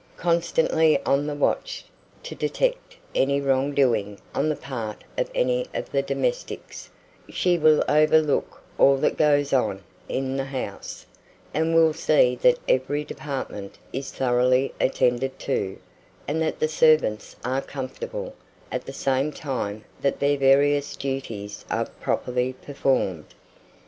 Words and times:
Constantly 0.17 0.99
on 1.05 1.27
the 1.27 1.35
watch 1.35 1.85
to 2.23 2.33
detect 2.33 2.97
any 3.13 3.39
wrong 3.39 3.71
doing 3.71 4.17
on 4.33 4.49
the 4.49 4.55
part 4.55 5.03
of 5.15 5.29
any 5.35 5.67
of 5.75 5.91
the 5.91 6.01
domestics, 6.01 6.89
she 7.29 7.55
will 7.55 7.83
overlook 7.87 8.63
all 8.79 8.97
that 8.97 9.15
goes 9.15 9.53
on 9.53 9.83
in 10.09 10.37
the 10.37 10.45
house, 10.45 11.05
and 11.53 11.75
will 11.75 11.93
see 11.93 12.33
that 12.35 12.57
every 12.67 13.03
department 13.03 13.77
is 13.93 14.09
thoroughly 14.11 14.73
attended 14.81 15.37
to, 15.37 15.77
and 16.27 16.41
that 16.41 16.59
the 16.59 16.67
servants 16.67 17.35
are 17.45 17.61
comfortable, 17.61 18.33
at 18.71 18.85
the 18.87 18.93
same 18.93 19.31
time 19.31 19.85
that 20.01 20.19
their 20.19 20.35
various 20.35 20.95
duties 20.95 21.63
are 21.69 21.85
properly 21.85 22.53
performed. 22.53 23.35